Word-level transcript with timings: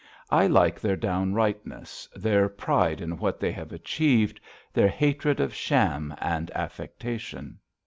I 0.31 0.47
like 0.47 0.79
their 0.79 0.95
downrightness, 0.97 2.09
their 2.15 2.49
pride 2.49 3.01
in 3.01 3.17
what 3.19 3.39
they 3.39 3.51
have 3.51 3.71
achieved, 3.71 4.39
their 4.73 4.87
hatred 4.87 5.39
of 5.39 5.53
sham 5.53 6.15
and 6.19 6.49
affectation. 6.55 7.59